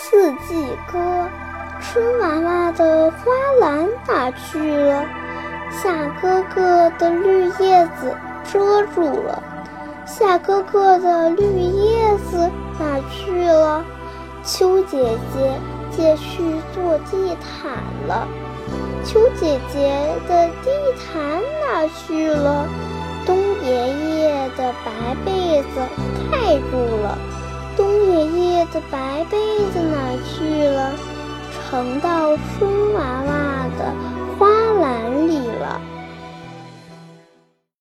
[0.00, 1.28] 四季歌，
[1.80, 3.18] 春娃娃的花
[3.60, 5.04] 篮哪去了？
[5.70, 5.92] 夏
[6.22, 8.14] 哥哥的绿叶子
[8.50, 9.42] 遮住了。
[10.06, 12.48] 夏哥哥的绿叶子
[12.78, 13.84] 哪去了？
[14.44, 15.52] 秋姐姐
[15.90, 16.42] 借去
[16.72, 17.72] 做地毯
[18.06, 18.26] 了。
[19.04, 19.92] 秋姐姐
[20.28, 22.66] 的地毯哪去了？
[23.26, 23.88] 冬爷
[24.20, 25.80] 爷的白被子。
[28.72, 29.38] 的白被
[29.72, 30.92] 子哪去了？
[31.70, 33.37] 成到春娃娃。